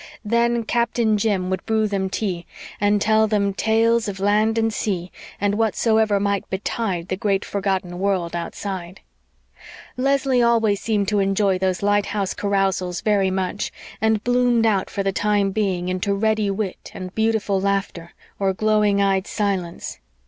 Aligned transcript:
Then 0.25 0.63
Captain 0.63 1.15
Jim 1.15 1.51
would 1.51 1.63
brew 1.67 1.85
them 1.87 2.09
tea 2.09 2.47
and 2.79 2.99
tell 2.99 3.27
them 3.27 3.53
"tales 3.53 4.07
of 4.07 4.19
land 4.19 4.57
and 4.57 4.73
sea 4.73 5.11
And 5.39 5.53
whatsoever 5.59 6.19
might 6.19 6.49
betide 6.49 7.09
The 7.09 7.15
great 7.15 7.45
forgotten 7.45 7.99
world 7.99 8.35
outside." 8.35 9.01
Leslie 9.97 10.39
seemed 10.41 10.43
always 10.43 10.83
to 10.85 11.19
enjoy 11.19 11.59
those 11.59 11.83
lighthouse 11.83 12.33
carousals 12.33 13.01
very 13.01 13.29
much, 13.29 13.71
and 14.01 14.23
bloomed 14.23 14.65
out 14.65 14.89
for 14.89 15.03
the 15.03 15.11
time 15.13 15.51
being 15.51 15.87
into 15.87 16.15
ready 16.15 16.49
wit 16.49 16.89
and 16.95 17.13
beautiful 17.13 17.61
laughter, 17.61 18.13
or 18.39 18.53
glowing 18.55 19.03
eyed 19.03 19.27
silence. 19.27 19.99